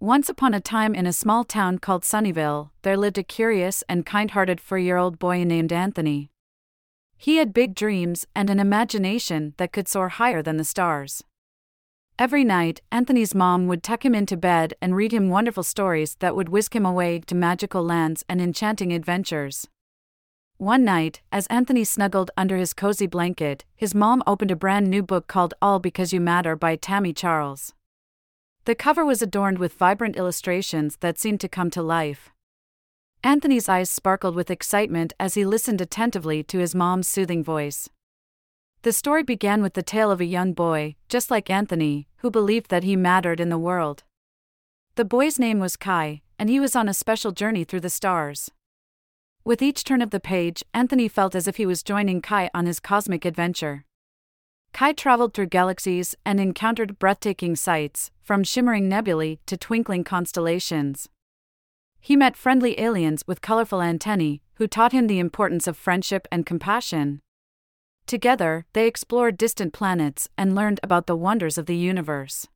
[0.00, 4.04] Once upon a time in a small town called Sunnyvale, there lived a curious and
[4.04, 6.30] kind hearted four year old boy named Anthony.
[7.16, 11.24] He had big dreams and an imagination that could soar higher than the stars.
[12.18, 16.36] Every night, Anthony's mom would tuck him into bed and read him wonderful stories that
[16.36, 19.66] would whisk him away to magical lands and enchanting adventures.
[20.58, 25.02] One night, as Anthony snuggled under his cozy blanket, his mom opened a brand new
[25.02, 27.72] book called All Because You Matter by Tami Charles.
[28.66, 32.30] The cover was adorned with vibrant illustrations that seemed to come to life.
[33.22, 37.88] Anthony's eyes sparkled with excitement as he listened attentively to his mom's soothing voice.
[38.82, 42.68] The story began with the tale of a young boy, just like Anthony, who believed
[42.70, 44.02] that he mattered in the world.
[44.96, 48.50] The boy's name was Kai, and he was on a special journey through the stars.
[49.44, 52.66] With each turn of the page, Anthony felt as if he was joining Kai on
[52.66, 53.85] his cosmic adventure.
[54.76, 61.08] Kai traveled through galaxies and encountered breathtaking sights, from shimmering nebulae to twinkling constellations.
[61.98, 66.44] He met friendly aliens with colorful antennae, who taught him the importance of friendship and
[66.44, 67.22] compassion.
[68.06, 72.46] Together, they explored distant planets and learned about the wonders of the universe.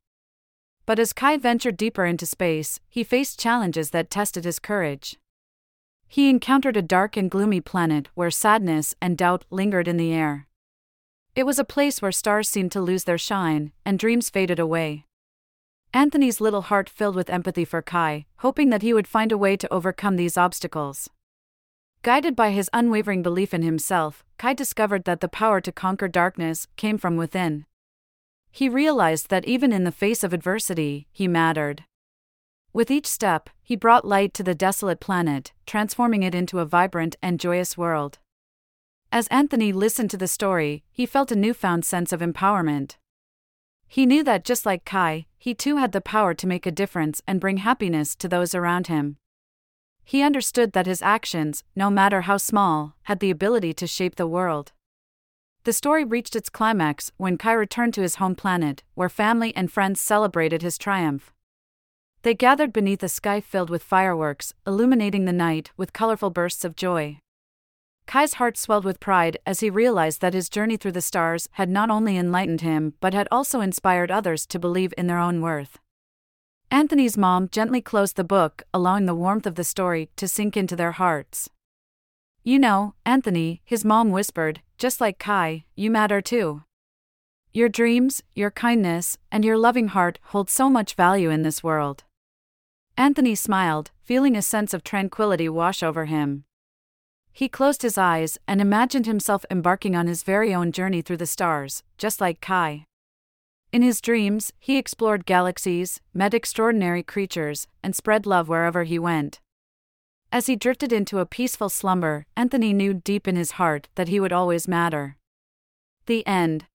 [0.85, 5.17] But as Kai ventured deeper into space, he faced challenges that tested his courage.
[6.07, 10.45] He encountered a dark and gloomy planet where sadness and doubt lingered in the air.
[11.33, 15.05] It was a place where stars seemed to lose their shine, and dreams faded away.
[15.93, 19.55] Anthony's little heart filled with empathy for Kai, hoping that he would find a way
[19.55, 21.09] to overcome these obstacles.
[22.01, 26.67] Guided by his unwavering belief in himself, Kai discovered that the power to conquer darkness
[26.75, 27.65] came from within.
[28.51, 31.85] He realized that even in the face of adversity, he mattered.
[32.73, 37.15] With each step, he brought light to the desolate planet, transforming it into a vibrant
[37.21, 38.19] and joyous world.
[39.13, 42.95] As Anthony listened to the story, he felt a newfound sense of empowerment.
[43.85, 47.21] He knew that just like Kai, he too had the power to make a difference
[47.27, 49.17] and bring happiness to those around him.
[50.05, 54.27] He understood that his actions, no matter how small, had the ability to shape the
[54.27, 54.71] world.
[55.65, 59.69] The story reached its climax when Kai returned to his home planet, where family and
[59.69, 61.33] friends celebrated his triumph.
[62.21, 66.77] They gathered beneath a sky filled with fireworks, illuminating the night with colorful bursts of
[66.77, 67.19] joy.
[68.11, 71.69] Kai's heart swelled with pride as he realized that his journey through the stars had
[71.69, 75.79] not only enlightened him but had also inspired others to believe in their own worth.
[76.69, 80.75] Anthony's mom gently closed the book, allowing the warmth of the story to sink into
[80.75, 81.49] their hearts.
[82.43, 86.63] You know, Anthony, his mom whispered, just like Kai, you matter too.
[87.53, 92.03] Your dreams, your kindness, and your loving heart hold so much value in this world.
[92.97, 96.43] Anthony smiled, feeling a sense of tranquility wash over him.
[97.41, 101.25] He closed his eyes and imagined himself embarking on his very own journey through the
[101.25, 102.85] stars, just like Kai.
[103.71, 109.39] In his dreams, he explored galaxies, met extraordinary creatures, and spread love wherever he went.
[110.31, 114.19] As he drifted into a peaceful slumber, Anthony knew deep in his heart that he
[114.19, 115.17] would always matter.
[116.05, 116.67] The end.